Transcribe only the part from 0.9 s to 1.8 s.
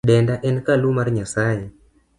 mar nyasae.